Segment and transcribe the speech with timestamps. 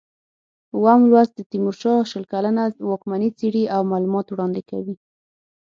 [0.75, 4.95] اووم لوست د تیمورشاه شل کلنه واکمني څېړي او معلومات وړاندې کوي.